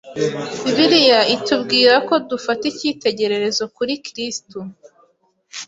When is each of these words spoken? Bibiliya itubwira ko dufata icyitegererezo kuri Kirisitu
Bibiliya 0.63 1.19
itubwira 1.35 1.93
ko 2.07 2.13
dufata 2.29 2.63
icyitegererezo 2.71 3.63
kuri 3.75 3.93
Kirisitu 4.03 4.59